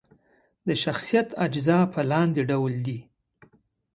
[0.67, 2.99] د شخصیت اجزا په لاندې ډول دي: